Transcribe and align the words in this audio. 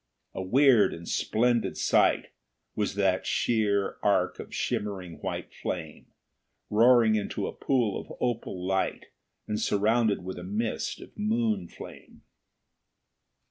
A 0.33 0.41
weird 0.41 0.95
and 0.95 1.07
splendid 1.07 1.77
sight 1.77 2.29
was 2.75 2.95
that 2.95 3.27
sheer 3.27 3.97
arc 4.01 4.39
of 4.39 4.51
shimmering 4.51 5.19
white 5.19 5.53
flame, 5.53 6.07
roaring 6.71 7.13
into 7.13 7.45
a 7.45 7.53
pool 7.53 8.01
of 8.01 8.11
opal 8.19 8.65
light, 8.65 9.11
and 9.47 9.59
surrounded 9.59 10.23
with 10.25 10.39
a 10.39 10.43
mist 10.43 11.01
of 11.01 11.15
moon 11.19 11.67
flame. 11.67 12.23